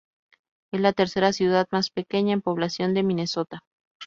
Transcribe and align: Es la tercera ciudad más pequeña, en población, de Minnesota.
Es 0.73 0.81
la 0.81 0.93
tercera 0.93 1.31
ciudad 1.31 1.67
más 1.71 1.91
pequeña, 1.91 2.33
en 2.33 2.41
población, 2.41 2.95
de 2.95 3.03
Minnesota. 3.03 3.61